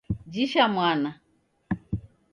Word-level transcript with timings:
Jisha 0.33 0.63
mwana 0.73 1.09